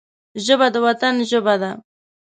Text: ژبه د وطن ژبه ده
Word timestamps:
ژبه 0.45 0.67
د 0.73 0.75
وطن 0.85 1.15
ژبه 1.29 1.55
ده 1.61 1.71